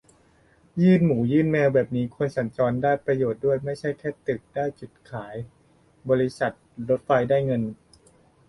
[0.81, 5.35] ยื่นหมูยื่นแมวแบบนี้คนสัญจรได้ประโยชน์ด้วย ไม่ใช่แค่ตึกได้จุดขาย
[6.09, 6.51] บริษัท
[6.89, 7.61] รถไฟได้เงิน